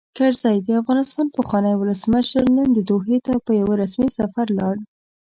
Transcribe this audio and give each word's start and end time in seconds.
کرزی؛ 0.17 0.57
د 0.65 0.69
افغانستان 0.81 1.27
پخوانی 1.35 1.73
ولسمشر، 1.77 2.43
نن 2.57 2.67
دوحې 2.89 3.17
ته 3.25 3.33
په 3.45 3.51
یوه 3.61 3.73
رسمي 3.81 4.09
سفر 4.19 4.47
ولاړ. 4.51 4.75